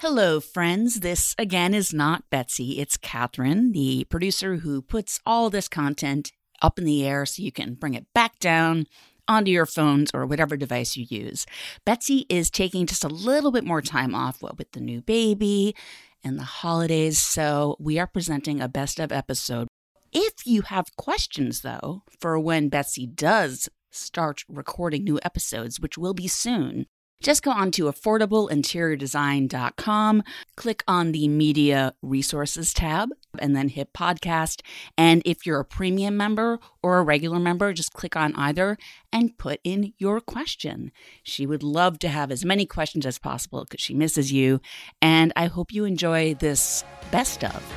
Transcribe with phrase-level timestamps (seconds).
[0.00, 1.00] Hello, friends.
[1.00, 2.80] This again is not Betsy.
[2.80, 7.52] It's Catherine, the producer who puts all this content up in the air so you
[7.52, 8.86] can bring it back down
[9.28, 11.44] onto your phones or whatever device you use.
[11.84, 15.76] Betsy is taking just a little bit more time off what with the new baby
[16.24, 19.68] and the holidays, so we are presenting a best of episode.
[20.14, 26.14] If you have questions though, for when Betsy does start recording new episodes, which will
[26.14, 26.86] be soon,
[27.22, 30.22] just go on to affordableinteriordesign.com,
[30.56, 34.62] click on the media resources tab, and then hit podcast.
[34.96, 38.78] And if you're a premium member or a regular member, just click on either
[39.12, 40.92] and put in your question.
[41.22, 44.60] She would love to have as many questions as possible because she misses you.
[45.02, 47.72] And I hope you enjoy this best of.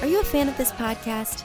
[0.00, 1.44] Are you a fan of this podcast?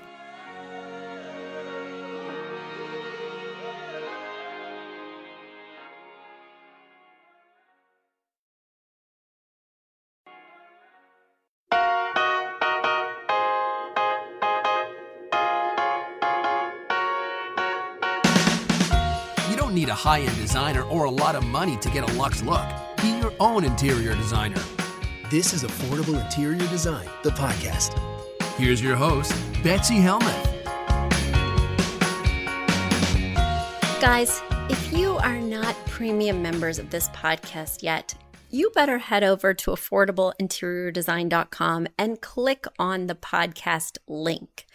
[19.91, 22.65] A high end designer or a lot of money to get a luxe look.
[23.01, 24.61] Be your own interior designer.
[25.29, 27.99] This is Affordable Interior Design, the podcast.
[28.55, 30.47] Here's your host, Betsy Helmuth.
[33.99, 38.15] Guys, if you are not premium members of this podcast yet,
[38.49, 44.65] you better head over to affordableinteriordesign.com and click on the podcast link.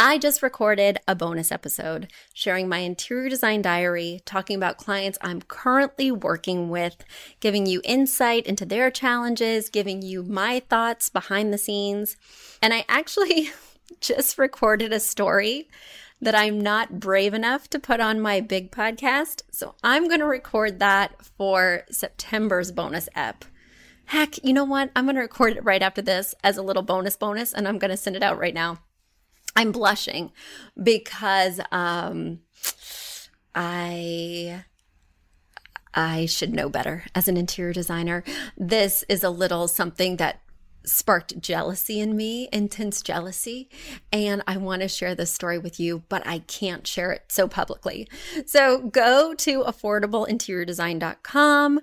[0.00, 5.42] I just recorded a bonus episode sharing my interior design diary, talking about clients I'm
[5.42, 7.04] currently working with,
[7.40, 12.16] giving you insight into their challenges, giving you my thoughts behind the scenes.
[12.62, 13.50] And I actually
[14.00, 15.68] just recorded a story
[16.20, 19.42] that I'm not brave enough to put on my big podcast.
[19.50, 23.44] So I'm going to record that for September's bonus ep.
[24.04, 24.92] Heck, you know what?
[24.94, 27.78] I'm going to record it right after this as a little bonus bonus and I'm
[27.78, 28.78] going to send it out right now.
[29.58, 30.30] I'm blushing
[30.80, 32.38] because um,
[33.56, 34.62] I
[35.92, 38.22] I should know better as an interior designer.
[38.56, 40.42] This is a little something that
[40.84, 43.68] sparked jealousy in me, intense jealousy,
[44.12, 47.48] and I want to share this story with you, but I can't share it so
[47.48, 48.06] publicly.
[48.46, 51.80] So go to affordableinteriordesign.com,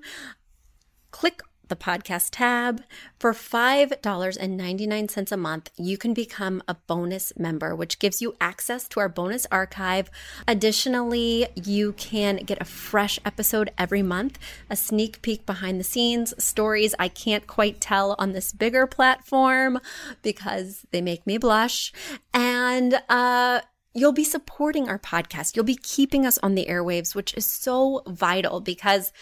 [1.11, 2.83] click the podcast tab.
[3.19, 9.00] For $5.99 a month, you can become a bonus member, which gives you access to
[9.00, 10.09] our bonus archive.
[10.47, 14.38] Additionally, you can get a fresh episode every month,
[14.69, 19.79] a sneak peek behind the scenes, stories I can't quite tell on this bigger platform
[20.21, 21.91] because they make me blush.
[22.33, 23.62] And, uh,
[23.97, 25.56] You'll be supporting our podcast.
[25.56, 29.13] You'll be keeping us on the airwaves, which is so vital because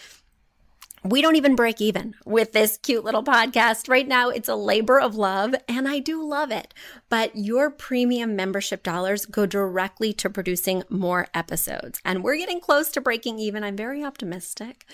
[1.06, 3.90] We don't even break even with this cute little podcast.
[3.90, 6.72] Right now, it's a labor of love, and I do love it.
[7.10, 12.00] But your premium membership dollars go directly to producing more episodes.
[12.06, 13.62] And we're getting close to breaking even.
[13.62, 14.86] I'm very optimistic,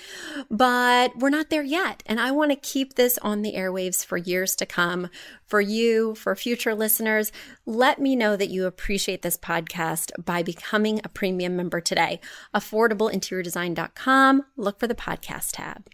[0.51, 2.03] but we're not there yet.
[2.07, 5.11] And I want to keep this on the airwaves for years to come.
[5.47, 7.31] For you, for future listeners,
[7.67, 12.19] let me know that you appreciate this podcast by becoming a premium member today.
[12.53, 14.45] AffordableInteriorDesign.com.
[14.57, 15.89] Look for the podcast tab.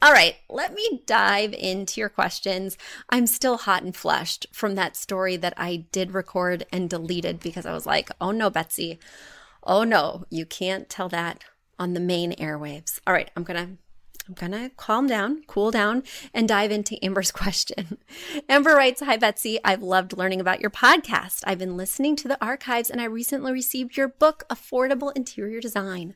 [0.00, 2.78] All right, let me dive into your questions.
[3.10, 7.66] I'm still hot and flushed from that story that I did record and deleted because
[7.66, 9.00] I was like, oh no, Betsy.
[9.64, 11.42] Oh no, you can't tell that
[11.80, 13.00] on the main airwaves.
[13.08, 13.76] All right, I'm going to
[14.28, 16.02] I'm going to calm down, cool down,
[16.34, 17.98] and dive into Amber's question.
[18.48, 19.58] Amber writes Hi, Betsy.
[19.64, 21.42] I've loved learning about your podcast.
[21.46, 26.14] I've been listening to the archives and I recently received your book, Affordable Interior Design.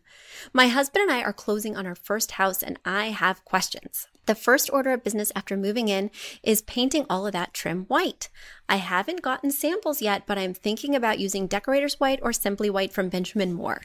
[0.52, 4.08] My husband and I are closing on our first house and I have questions.
[4.26, 6.08] The first order of business after moving in
[6.44, 8.28] is painting all of that trim white.
[8.68, 12.92] I haven't gotten samples yet, but I'm thinking about using decorator's white or simply white
[12.92, 13.82] from Benjamin Moore.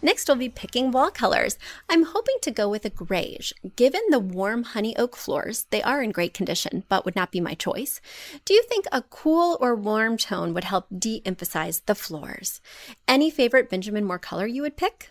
[0.00, 1.58] Next, we'll be picking wall colors.
[1.88, 3.52] I'm hoping to go with a grayish.
[3.74, 7.40] Given the warm honey oak floors, they are in great condition, but would not be
[7.40, 8.00] my choice.
[8.44, 12.60] Do you think a cool or warm tone would help de-emphasize the floors?
[13.08, 15.10] Any favorite Benjamin Moore color you would pick?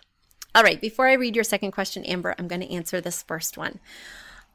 [0.54, 3.58] All right, before I read your second question, Amber, I'm going to answer this first
[3.58, 3.78] one.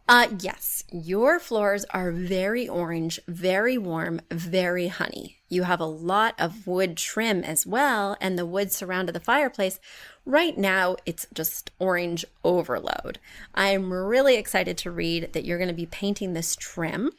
[0.07, 5.37] Uh, yes, your floors are very orange, very warm, very honey.
[5.49, 9.79] You have a lot of wood trim as well, and the wood surrounded the fireplace.
[10.23, 13.17] Right now, it's just orange overload.
[13.55, 17.09] I'm really excited to read that you're going to be painting this trim.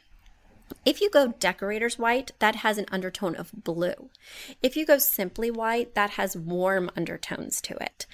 [0.85, 4.09] If you go decorator's white, that has an undertone of blue.
[4.63, 8.05] If you go simply white, that has warm undertones to it.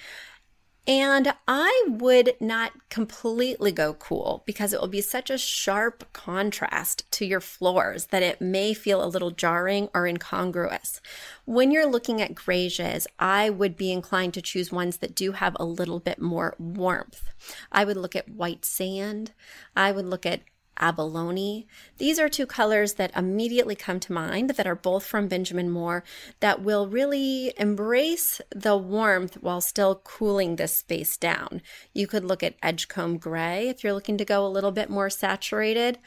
[0.86, 7.10] And I would not completely go cool because it will be such a sharp contrast
[7.12, 11.00] to your floors that it may feel a little jarring or incongruous.
[11.46, 15.56] When you're looking at greiges, I would be inclined to choose ones that do have
[15.58, 17.30] a little bit more warmth.
[17.72, 19.32] I would look at white sand.
[19.74, 20.42] I would look at
[20.78, 21.66] abalone.
[21.98, 26.04] These are two colors that immediately come to mind that are both from Benjamin Moore
[26.40, 31.62] that will really embrace the warmth while still cooling this space down.
[31.92, 35.10] You could look at Edgecomb Gray if you're looking to go a little bit more
[35.10, 35.98] saturated.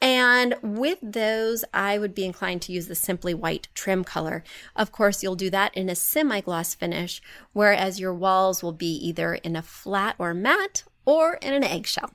[0.00, 4.44] And with those, I would be inclined to use the Simply White trim color.
[4.76, 7.22] Of course, you'll do that in a semi-gloss finish,
[7.52, 12.10] whereas your walls will be either in a flat or matte or in an eggshell.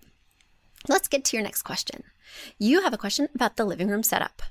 [0.87, 2.03] Let's get to your next question.
[2.57, 4.41] You have a question about the living room setup.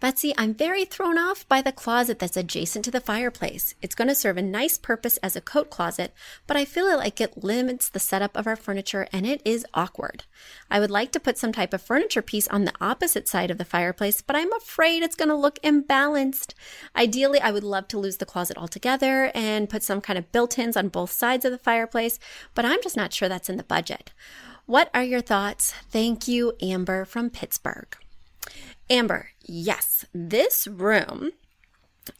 [0.00, 3.74] Betsy, I'm very thrown off by the closet that's adjacent to the fireplace.
[3.82, 6.14] It's going to serve a nice purpose as a coat closet,
[6.46, 10.22] but I feel like it limits the setup of our furniture and it is awkward.
[10.70, 13.58] I would like to put some type of furniture piece on the opposite side of
[13.58, 16.54] the fireplace, but I'm afraid it's going to look imbalanced.
[16.94, 20.60] Ideally, I would love to lose the closet altogether and put some kind of built
[20.60, 22.20] ins on both sides of the fireplace,
[22.54, 24.12] but I'm just not sure that's in the budget.
[24.68, 25.72] What are your thoughts?
[25.88, 27.96] Thank you, Amber from Pittsburgh.
[28.90, 31.30] Amber, yes, this room,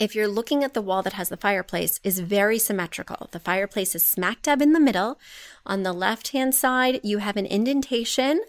[0.00, 3.28] if you're looking at the wall that has the fireplace, is very symmetrical.
[3.32, 5.18] The fireplace is smack dab in the middle.
[5.66, 8.40] On the left hand side, you have an indentation.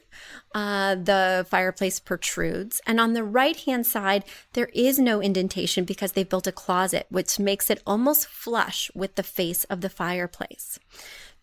[0.56, 2.80] Uh, the fireplace protrudes.
[2.88, 7.06] And on the right hand side, there is no indentation because they've built a closet,
[7.10, 10.80] which makes it almost flush with the face of the fireplace.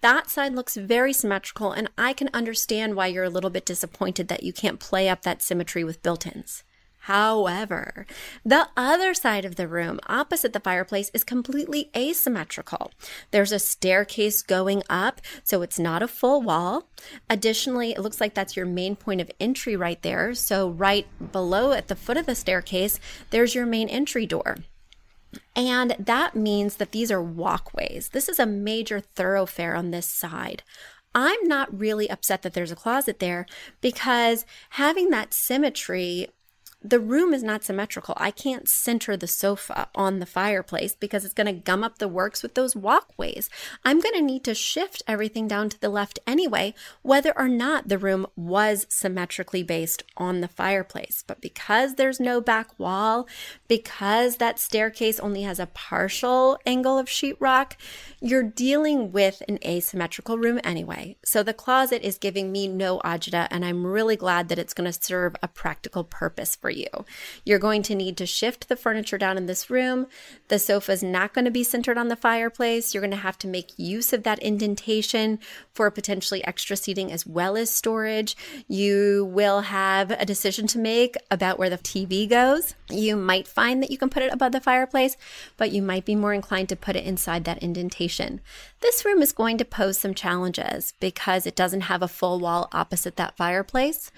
[0.00, 4.28] That side looks very symmetrical, and I can understand why you're a little bit disappointed
[4.28, 6.62] that you can't play up that symmetry with built ins.
[7.06, 8.04] However,
[8.44, 12.90] the other side of the room opposite the fireplace is completely asymmetrical.
[13.30, 16.88] There's a staircase going up, so it's not a full wall.
[17.30, 20.34] Additionally, it looks like that's your main point of entry right there.
[20.34, 22.98] So, right below at the foot of the staircase,
[23.30, 24.56] there's your main entry door.
[25.54, 28.10] And that means that these are walkways.
[28.10, 30.62] This is a major thoroughfare on this side.
[31.14, 33.46] I'm not really upset that there's a closet there
[33.80, 36.28] because having that symmetry
[36.88, 38.14] the room is not symmetrical.
[38.16, 42.08] I can't center the sofa on the fireplace because it's going to gum up the
[42.08, 43.50] works with those walkways.
[43.84, 47.88] I'm going to need to shift everything down to the left anyway, whether or not
[47.88, 51.24] the room was symmetrically based on the fireplace.
[51.26, 53.26] But because there's no back wall,
[53.66, 57.72] because that staircase only has a partial angle of sheetrock,
[58.20, 61.16] you're dealing with an asymmetrical room anyway.
[61.24, 64.90] So the closet is giving me no agita, and I'm really glad that it's going
[64.90, 67.04] to serve a practical purpose for you.
[67.44, 70.06] You're going to need to shift the furniture down in this room.
[70.48, 72.94] The sofa is not going to be centered on the fireplace.
[72.94, 75.38] You're going to have to make use of that indentation
[75.72, 78.36] for potentially extra seating as well as storage.
[78.68, 82.74] You will have a decision to make about where the TV goes.
[82.90, 85.16] You might find that you can put it above the fireplace,
[85.56, 88.40] but you might be more inclined to put it inside that indentation.
[88.80, 92.68] This room is going to pose some challenges because it doesn't have a full wall
[92.72, 94.10] opposite that fireplace.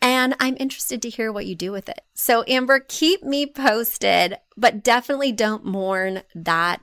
[0.00, 2.02] And I'm interested to hear what you do with it.
[2.14, 6.80] So, Amber, keep me posted, but definitely don't mourn that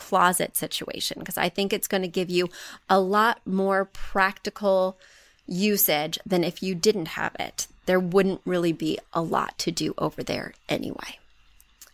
[0.00, 2.48] closet situation because I think it's going to give you
[2.88, 4.98] a lot more practical
[5.46, 7.68] usage than if you didn't have it.
[7.86, 11.19] There wouldn't really be a lot to do over there anyway.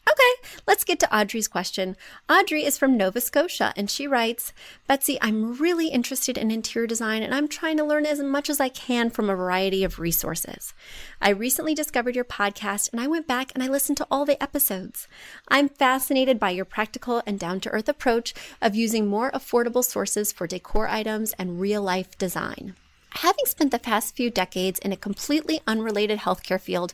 [0.08, 1.96] Okay, let's get to Audrey's question.
[2.30, 4.52] Audrey is from Nova Scotia and she writes
[4.86, 8.60] Betsy, I'm really interested in interior design and I'm trying to learn as much as
[8.60, 10.72] I can from a variety of resources.
[11.20, 14.40] I recently discovered your podcast and I went back and I listened to all the
[14.40, 15.08] episodes.
[15.48, 18.32] I'm fascinated by your practical and down to earth approach
[18.62, 22.76] of using more affordable sources for decor items and real life design.
[23.20, 26.92] Having spent the past few decades in a completely unrelated healthcare field,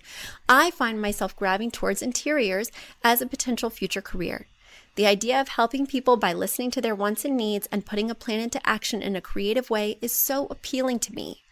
[0.49, 2.71] I find myself grabbing towards interiors
[3.03, 4.47] as a potential future career.
[4.95, 8.15] The idea of helping people by listening to their wants and needs and putting a
[8.15, 11.43] plan into action in a creative way is so appealing to me.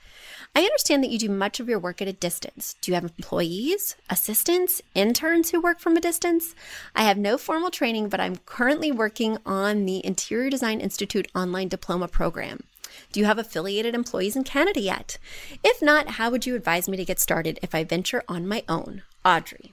[0.55, 2.77] I understand that you do much of your work at a distance.
[2.81, 6.55] Do you have employees, assistants, interns who work from a distance?
[6.95, 11.67] I have no formal training, but I'm currently working on the Interior Design Institute online
[11.67, 12.63] diploma program.
[13.13, 15.19] Do you have affiliated employees in Canada yet?
[15.65, 18.65] If not, how would you advise me to get started if I venture on my
[18.69, 19.03] own?
[19.25, 19.73] Audrey.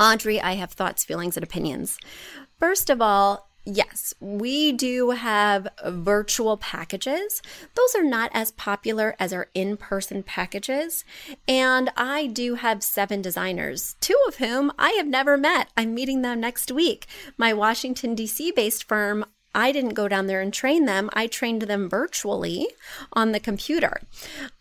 [0.00, 1.98] Audrey, I have thoughts, feelings, and opinions.
[2.58, 7.40] First of all, Yes, we do have virtual packages.
[7.76, 11.04] Those are not as popular as our in person packages.
[11.46, 15.68] And I do have seven designers, two of whom I have never met.
[15.76, 17.06] I'm meeting them next week.
[17.36, 18.50] My Washington, D.C.
[18.50, 21.10] based firm I didn't go down there and train them.
[21.12, 22.68] I trained them virtually
[23.12, 24.00] on the computer.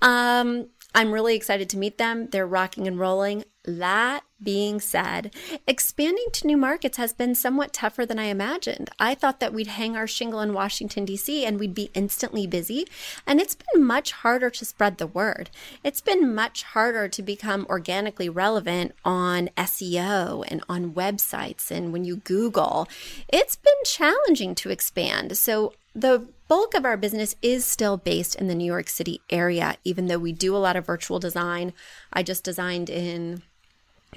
[0.02, 2.28] Um, I'm really excited to meet them.
[2.30, 3.46] They're rocking and rolling.
[3.64, 5.36] That being said,
[5.68, 8.90] expanding to new markets has been somewhat tougher than I imagined.
[9.00, 12.88] I thought that we'd hang our shingle in Washington, D.C., and we'd be instantly busy.
[13.28, 15.52] And it's been much harder to spread the word.
[15.84, 21.70] It's been much harder to become organically relevant on SEO and on websites.
[21.70, 22.88] And when you Google,
[23.28, 25.38] it's been challenging to expand.
[25.38, 29.78] So the bulk of our business is still based in the New York City area,
[29.84, 31.74] even though we do a lot of virtual design.
[32.12, 33.44] I just designed in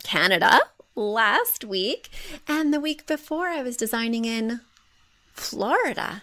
[0.03, 0.61] Canada
[0.95, 2.11] last week,
[2.47, 4.61] and the week before I was designing in
[5.33, 6.23] Florida.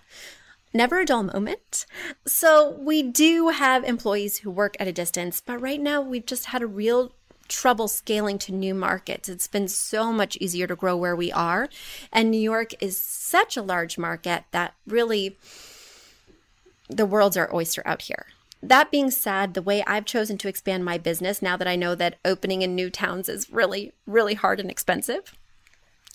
[0.73, 1.85] Never a dull moment.
[2.25, 6.45] So, we do have employees who work at a distance, but right now we've just
[6.45, 7.11] had a real
[7.51, 9.27] trouble scaling to new markets.
[9.27, 11.67] It's been so much easier to grow where we are.
[12.11, 15.37] And New York is such a large market that really
[16.89, 18.27] the world's our oyster out here.
[18.63, 21.95] That being said, the way I've chosen to expand my business now that I know
[21.95, 25.35] that opening in new towns is really, really hard and expensive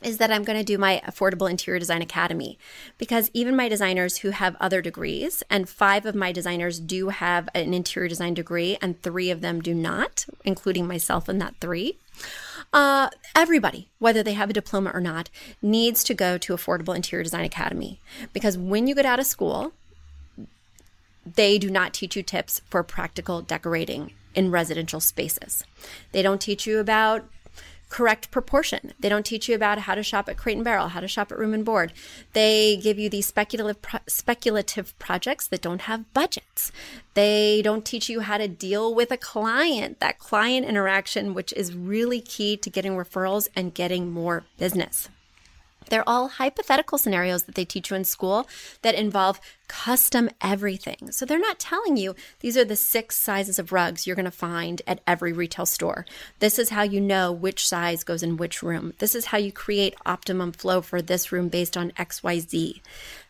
[0.02, 2.58] is that I'm going to do my Affordable Interior Design Academy
[2.98, 7.48] because even my designers who have other degrees, and five of my designers do have
[7.54, 11.98] an interior design degree, and three of them do not, including myself in that three.
[12.72, 15.30] Uh, everybody, whether they have a diploma or not,
[15.62, 18.00] needs to go to Affordable Interior Design Academy
[18.32, 19.72] because when you get out of school,
[21.34, 25.64] they do not teach you tips for practical decorating in residential spaces.
[26.12, 27.28] They don't teach you about
[27.88, 28.92] correct proportion.
[28.98, 31.30] They don't teach you about how to shop at Crate and Barrel, how to shop
[31.30, 31.92] at Room and Board.
[32.32, 36.72] They give you these speculative pro- speculative projects that don't have budgets.
[37.14, 41.74] They don't teach you how to deal with a client, that client interaction which is
[41.74, 45.08] really key to getting referrals and getting more business.
[45.90, 48.48] They're all hypothetical scenarios that they teach you in school
[48.82, 51.10] that involve custom everything.
[51.10, 54.30] So they're not telling you these are the six sizes of rugs you're going to
[54.30, 56.06] find at every retail store.
[56.38, 58.94] This is how you know which size goes in which room.
[58.98, 62.80] This is how you create optimum flow for this room based on XYZ.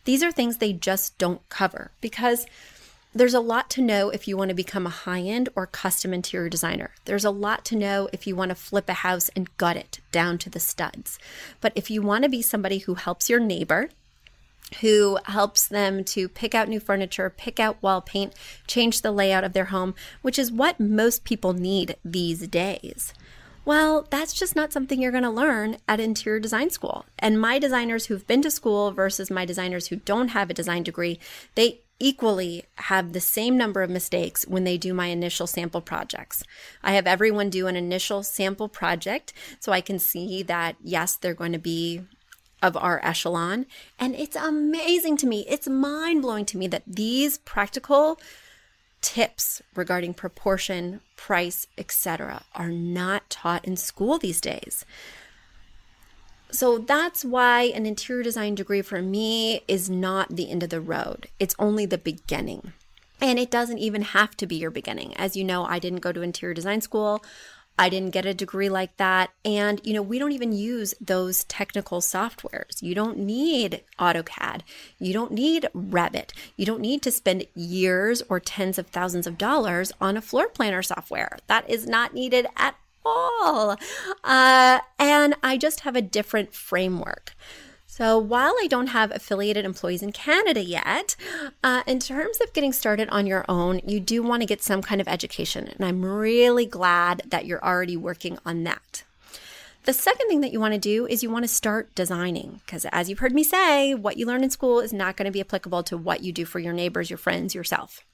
[0.05, 2.45] These are things they just don't cover because
[3.13, 6.13] there's a lot to know if you want to become a high end or custom
[6.13, 6.91] interior designer.
[7.05, 9.99] There's a lot to know if you want to flip a house and gut it
[10.11, 11.17] down to the studs.
[11.61, 13.89] But if you want to be somebody who helps your neighbor,
[14.81, 18.33] who helps them to pick out new furniture, pick out wall paint,
[18.67, 23.13] change the layout of their home, which is what most people need these days.
[23.65, 27.05] Well, that's just not something you're going to learn at interior design school.
[27.19, 30.83] And my designers who've been to school versus my designers who don't have a design
[30.83, 31.19] degree,
[31.55, 36.43] they equally have the same number of mistakes when they do my initial sample projects.
[36.83, 41.33] I have everyone do an initial sample project so I can see that, yes, they're
[41.33, 42.01] going to be
[42.61, 43.65] of our echelon.
[43.99, 48.19] And it's amazing to me, it's mind blowing to me that these practical
[49.01, 52.43] tips regarding proportion, price, etc.
[52.55, 54.85] are not taught in school these days.
[56.51, 60.81] So that's why an interior design degree for me is not the end of the
[60.81, 61.27] road.
[61.39, 62.73] It's only the beginning.
[63.19, 65.15] And it doesn't even have to be your beginning.
[65.17, 67.23] As you know, I didn't go to interior design school.
[67.79, 69.31] I didn't get a degree like that.
[69.45, 72.81] And, you know, we don't even use those technical softwares.
[72.81, 74.61] You don't need AutoCAD.
[74.99, 76.31] You don't need Revit.
[76.55, 80.47] You don't need to spend years or tens of thousands of dollars on a floor
[80.47, 81.37] planner software.
[81.47, 82.75] That is not needed at
[83.07, 83.77] all.
[84.23, 87.35] Uh, and I just have a different framework.
[87.85, 91.15] So while I don't have affiliated employees in Canada yet,
[91.63, 94.83] uh, in terms of getting started on your own, you do want to get some
[94.83, 95.67] kind of education.
[95.67, 99.03] And I'm really glad that you're already working on that.
[99.85, 102.85] The second thing that you want to do is you want to start designing because,
[102.91, 105.39] as you've heard me say, what you learn in school is not going to be
[105.41, 108.05] applicable to what you do for your neighbors, your friends, yourself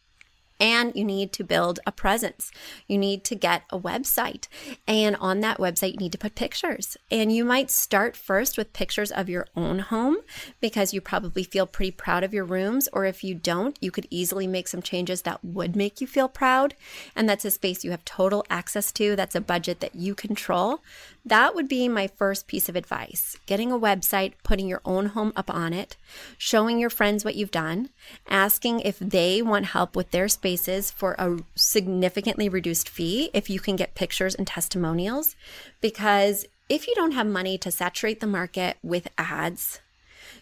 [0.60, 2.52] and you need to build a presence.
[2.88, 4.48] You need to get a website.
[4.88, 6.98] And on that website, you need to put pictures.
[7.12, 10.18] And you might start first with pictures of your own home
[10.62, 12.88] because you probably feel pretty proud of your rooms.
[12.94, 16.28] Or if you don't, you could easily make some changes that would make you feel
[16.28, 16.76] proud.
[17.16, 19.16] And that's a space you have total access to.
[19.16, 20.80] That's a budget that you control.
[21.26, 25.32] That would be my first piece of advice getting a website, putting your own home
[25.36, 25.96] up on it,
[26.38, 27.90] showing your friends what you've done,
[28.28, 33.60] asking if they want help with their spaces for a significantly reduced fee if you
[33.60, 35.36] can get pictures and testimonials.
[35.80, 39.80] Because if you don't have money to saturate the market with ads,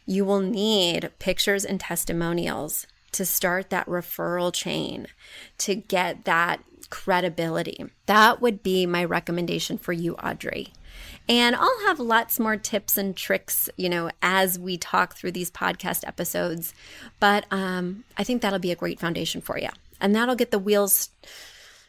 [0.08, 5.08] you will need pictures and testimonials to start that referral chain,
[5.60, 7.86] to get that credibility.
[8.06, 10.74] That would be my recommendation for you, Audrey.
[11.28, 15.50] And I'll have lots more tips and tricks, you know, as we talk through these
[15.50, 16.74] podcast episodes.
[17.20, 19.70] But um, I think that'll be a great foundation for you.
[20.00, 21.10] And that'll get the wheels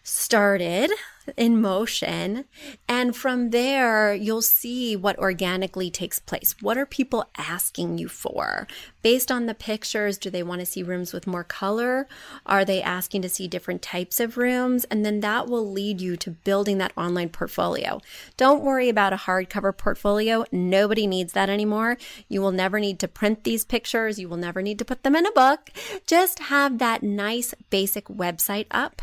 [0.02, 0.90] started
[1.36, 2.44] in motion.
[2.88, 6.54] And from there, you'll see what organically takes place.
[6.60, 8.66] What are people asking you for?
[9.02, 12.06] Based on the pictures, do they want to see rooms with more color?
[12.46, 14.84] Are they asking to see different types of rooms?
[14.84, 18.00] And then that will lead you to building that online portfolio.
[18.36, 20.44] Don't worry about a hardcover portfolio.
[20.52, 21.98] Nobody needs that anymore.
[22.28, 24.18] You will never need to print these pictures.
[24.18, 25.70] You will never need to put them in a book.
[26.06, 29.02] Just have that nice basic website up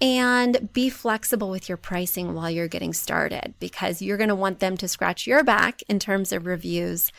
[0.00, 4.58] and be flexible with your pricing while you're getting started because you're going to want
[4.58, 7.12] them to scratch your back in terms of reviews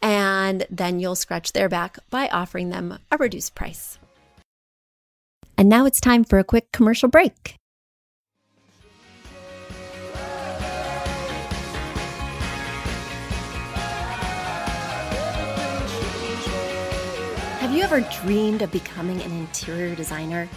[0.00, 3.98] and then you'll scratch their back by offering them a reduced price.
[5.58, 7.56] And now it's time for a quick commercial break.
[17.60, 20.48] Have you ever dreamed of becoming an interior designer?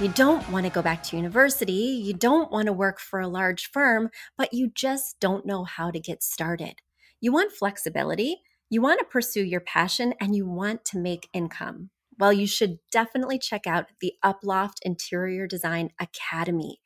[0.00, 1.72] You don't want to go back to university.
[1.72, 5.90] You don't want to work for a large firm, but you just don't know how
[5.90, 6.76] to get started.
[7.20, 11.90] You want flexibility, you want to pursue your passion, and you want to make income.
[12.18, 16.80] Well, you should definitely check out the Uploft Interior Design Academy.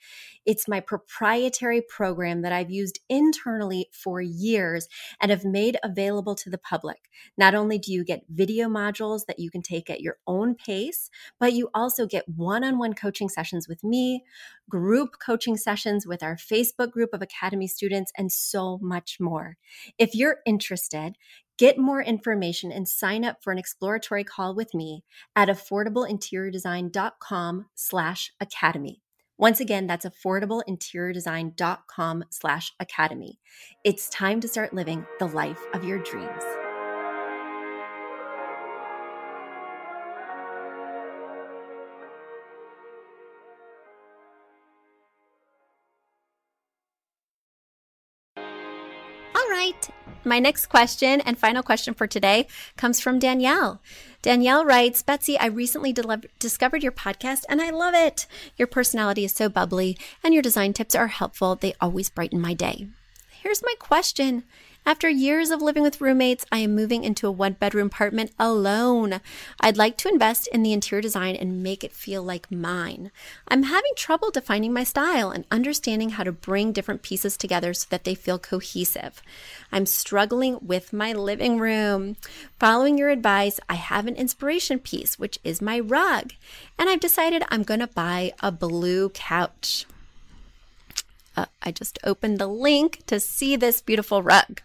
[0.45, 4.89] It's my proprietary program that I've used internally for years
[5.21, 7.09] and have made available to the public.
[7.39, 11.09] Not only do you get video modules that you can take at your own pace,
[11.41, 14.25] but you also get one on one coaching sessions with me,
[14.69, 19.57] group coaching sessions with our Facebook group of Academy students, and so much more.
[19.99, 21.17] If you're interested,
[21.59, 25.05] Get more information and sign up for an exploratory call with me
[25.37, 29.03] at affordableinteriordesign.com slash academy.
[29.39, 33.39] Once again, that's affordableinteriordesign.com slash academy.
[33.85, 36.43] It's time to start living the life of your dreams.
[50.25, 53.81] My next question and final question for today comes from Danielle.
[54.23, 58.27] Danielle writes Betsy, I recently de- discovered your podcast and I love it.
[58.57, 61.57] Your personality is so bubbly and your design tips are helpful.
[61.57, 62.87] They always brighten my day.
[63.31, 64.45] Here's my question
[64.85, 69.21] After years of living with roommates, I am moving into a one bedroom apartment alone.
[69.61, 73.13] I'd like to invest in the interior design and make it feel like mine.
[73.47, 77.87] I'm having trouble defining my style and understanding how to bring different pieces together so
[77.91, 79.23] that they feel cohesive.
[79.71, 82.17] I'm struggling with my living room.
[82.59, 86.33] Following your advice, I have an inspiration piece, which is my rug,
[86.77, 89.87] and I've decided I'm going to buy a blue couch.
[91.37, 94.61] Uh, I just opened the link to see this beautiful rug.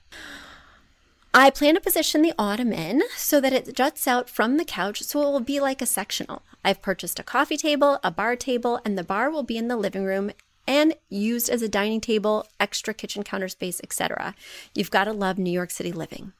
[1.33, 5.21] I plan to position the ottoman so that it juts out from the couch so
[5.21, 6.41] it will be like a sectional.
[6.63, 9.77] I've purchased a coffee table, a bar table, and the bar will be in the
[9.77, 10.31] living room
[10.67, 14.35] and used as a dining table, extra kitchen counter space, etc.
[14.73, 16.33] You've got to love New York City living.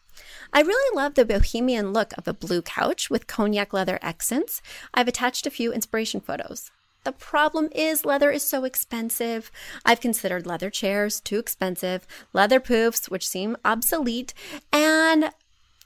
[0.52, 4.62] I really love the bohemian look of a blue couch with cognac leather accents.
[4.94, 6.72] I've attached a few inspiration photos.
[7.08, 9.50] The problem is leather is so expensive.
[9.86, 14.34] I've considered leather chairs, too expensive, leather poofs, which seem obsolete,
[14.74, 15.32] and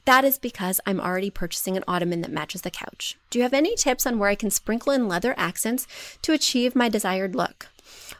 [0.05, 3.19] that is because I'm already purchasing an ottoman that matches the couch.
[3.29, 5.85] Do you have any tips on where I can sprinkle in leather accents
[6.23, 7.67] to achieve my desired look?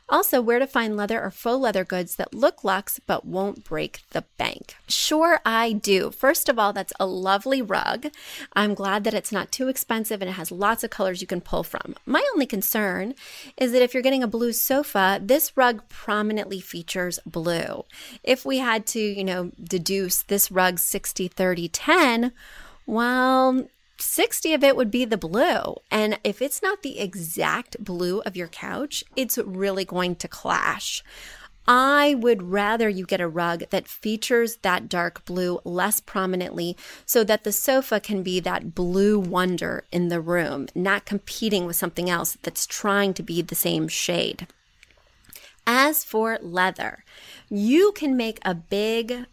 [0.09, 4.01] Also, where to find leather or faux leather goods that look luxe but won't break
[4.11, 4.75] the bank.
[4.87, 6.11] Sure, I do.
[6.11, 8.07] First of all, that's a lovely rug.
[8.53, 11.41] I'm glad that it's not too expensive and it has lots of colors you can
[11.41, 11.95] pull from.
[12.05, 13.15] My only concern
[13.55, 17.85] is that if you're getting a blue sofa, this rug prominently features blue.
[18.23, 22.33] If we had to, you know, deduce this rug 60 30 10,
[22.85, 23.65] well,
[24.01, 25.75] 60 of it would be the blue.
[25.89, 31.03] And if it's not the exact blue of your couch, it's really going to clash.
[31.67, 37.23] I would rather you get a rug that features that dark blue less prominently so
[37.23, 42.09] that the sofa can be that blue wonder in the room, not competing with something
[42.09, 44.47] else that's trying to be the same shade.
[45.67, 47.03] As for leather,
[47.47, 49.27] you can make a big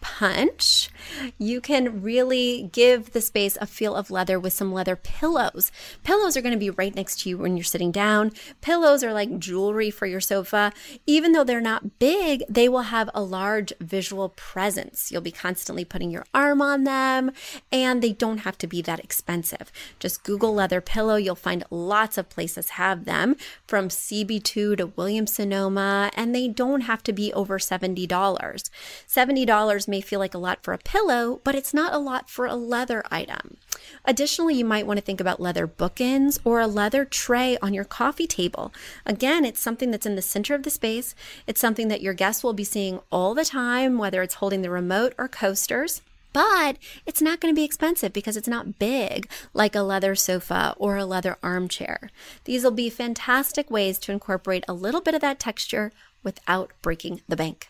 [0.00, 0.90] punch,
[1.38, 5.72] you can really give the space a feel of leather with some leather pillows.
[6.04, 8.32] Pillows are going to be right next to you when you're sitting down.
[8.60, 10.72] Pillows are like jewelry for your sofa.
[11.06, 15.10] Even though they're not big, they will have a large visual presence.
[15.10, 17.32] You'll be constantly putting your arm on them,
[17.72, 19.72] and they don't have to be that expensive.
[19.98, 21.16] Just Google leather pillow.
[21.16, 26.82] You'll find lots of places have them from CB2 to Williams Sonoma, and they don't
[26.82, 28.08] have to be over $70.
[28.08, 32.46] $70 may feel like a lot for a pillow, but it's not a lot for
[32.46, 33.56] a leather item.
[34.04, 37.84] Additionally, you might want to think about leather bookends or a leather tray on your
[37.84, 38.72] coffee table.
[39.04, 41.14] Again, it's something that's in the center of the space.
[41.46, 44.70] It's something that your guests will be seeing all the time, whether it's holding the
[44.70, 46.02] remote or coasters.
[46.32, 50.74] But it's not going to be expensive because it's not big like a leather sofa
[50.78, 52.10] or a leather armchair.
[52.44, 55.90] These will be fantastic ways to incorporate a little bit of that texture
[56.22, 57.68] without breaking the bank.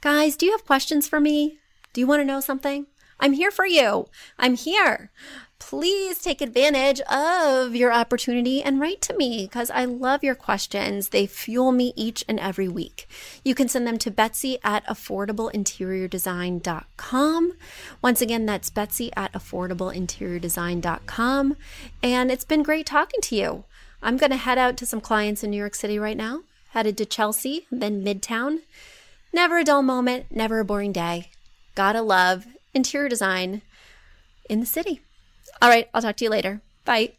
[0.00, 1.58] Guys, do you have questions for me?
[1.92, 2.86] Do you want to know something?
[3.20, 4.06] I'm here for you.
[4.38, 5.10] I'm here.
[5.58, 11.08] Please take advantage of your opportunity and write to me because I love your questions.
[11.08, 13.08] They fuel me each and every week.
[13.44, 17.52] You can send them to Betsy at affordableinteriordesign.com.
[18.02, 21.56] Once again, that's Betsy at affordableinteriordesign.com.
[22.02, 23.64] And it's been great talking to you.
[24.02, 26.96] I'm going to head out to some clients in New York City right now, headed
[26.98, 28.58] to Chelsea, then Midtown.
[29.34, 31.32] Never a dull moment, never a boring day.
[31.74, 33.62] Gotta love interior design
[34.48, 35.00] in the city.
[35.60, 36.60] All right, I'll talk to you later.
[36.84, 37.14] Bye.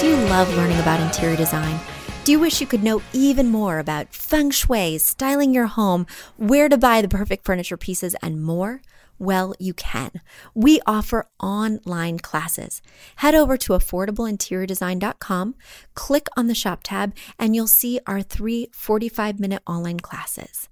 [0.00, 1.78] Do you love learning about interior design?
[2.24, 6.06] Do you wish you could know even more about feng shui, styling your home,
[6.38, 8.80] where to buy the perfect furniture pieces, and more?
[9.20, 10.22] Well, you can.
[10.54, 12.80] We offer online classes.
[13.16, 15.54] Head over to affordableinteriordesign.com,
[15.94, 20.70] click on the shop tab, and you'll see our three 45 minute online classes.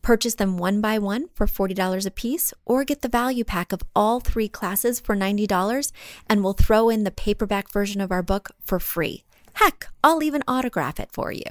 [0.00, 3.82] Purchase them one by one for $40 a piece, or get the value pack of
[3.94, 5.92] all three classes for $90,
[6.28, 9.22] and we'll throw in the paperback version of our book for free.
[9.54, 11.44] Heck, I'll even autograph it for you.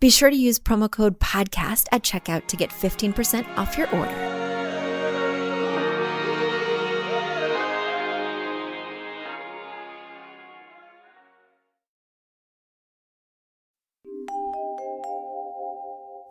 [0.00, 4.43] Be sure to use promo code PODCAST at checkout to get 15% off your order.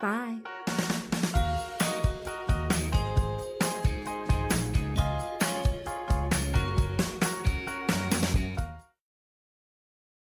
[0.00, 0.40] Bye.